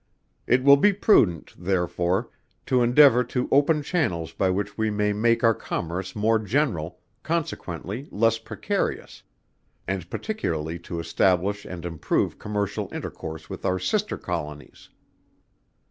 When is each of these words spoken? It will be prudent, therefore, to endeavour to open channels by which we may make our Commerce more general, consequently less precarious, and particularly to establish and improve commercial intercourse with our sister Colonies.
It 0.47 0.63
will 0.63 0.77
be 0.77 0.93
prudent, 0.93 1.53
therefore, 1.55 2.31
to 2.65 2.81
endeavour 2.81 3.23
to 3.25 3.47
open 3.51 3.83
channels 3.83 4.33
by 4.33 4.49
which 4.49 4.75
we 4.75 4.89
may 4.89 5.13
make 5.13 5.43
our 5.43 5.53
Commerce 5.53 6.15
more 6.15 6.39
general, 6.39 6.97
consequently 7.21 8.07
less 8.09 8.39
precarious, 8.39 9.21
and 9.87 10.09
particularly 10.09 10.79
to 10.89 10.99
establish 10.99 11.65
and 11.65 11.85
improve 11.85 12.39
commercial 12.39 12.89
intercourse 12.91 13.47
with 13.47 13.63
our 13.63 13.77
sister 13.77 14.17
Colonies. 14.17 14.89